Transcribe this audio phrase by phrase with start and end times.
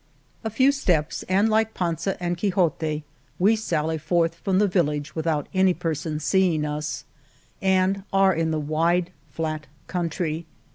[0.43, 3.03] A few steps, and like Panza and Quixote
[3.37, 7.05] we sally forth from the village without any person seeing us,"
[7.61, 10.47] and are in the wide, flat country.